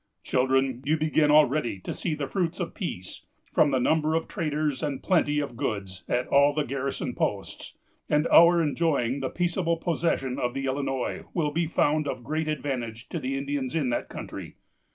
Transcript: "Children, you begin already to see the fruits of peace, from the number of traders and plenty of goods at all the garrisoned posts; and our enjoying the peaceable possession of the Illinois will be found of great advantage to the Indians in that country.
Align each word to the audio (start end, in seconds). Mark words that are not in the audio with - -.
"Children, 0.23 0.81
you 0.83 0.97
begin 0.97 1.29
already 1.29 1.77
to 1.81 1.93
see 1.93 2.15
the 2.15 2.25
fruits 2.27 2.59
of 2.59 2.73
peace, 2.73 3.23
from 3.53 3.69
the 3.69 3.79
number 3.79 4.15
of 4.15 4.27
traders 4.27 4.81
and 4.81 5.03
plenty 5.03 5.37
of 5.39 5.55
goods 5.55 6.03
at 6.09 6.25
all 6.29 6.55
the 6.55 6.63
garrisoned 6.63 7.15
posts; 7.17 7.77
and 8.09 8.25
our 8.29 8.63
enjoying 8.63 9.19
the 9.19 9.29
peaceable 9.29 9.77
possession 9.77 10.39
of 10.39 10.55
the 10.55 10.65
Illinois 10.65 11.25
will 11.35 11.51
be 11.51 11.67
found 11.67 12.07
of 12.07 12.23
great 12.23 12.47
advantage 12.47 13.09
to 13.09 13.19
the 13.19 13.37
Indians 13.37 13.75
in 13.75 13.89
that 13.91 14.09
country. 14.09 14.55